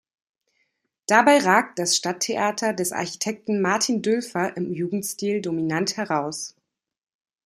Dabei 1.05 1.37
ragt 1.37 1.77
das 1.77 1.95
Stadttheater 1.95 2.73
des 2.73 2.91
Architekten 2.91 3.61
Martin 3.61 4.01
Dülfer 4.01 4.57
im 4.57 4.73
Jugendstil 4.73 5.43
dominant 5.43 5.95
heraus. 5.95 6.55